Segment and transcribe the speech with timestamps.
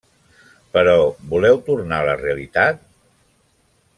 [0.77, 0.95] Però
[1.33, 2.83] voleu tornar a la realitat?